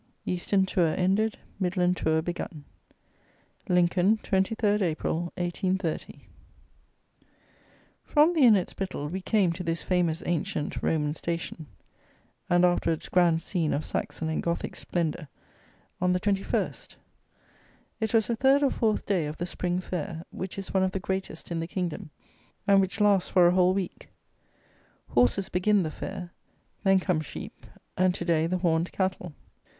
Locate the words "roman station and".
10.81-12.65